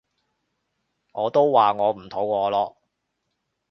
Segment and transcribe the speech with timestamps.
[1.13, 2.75] 我都話我唔肚餓咯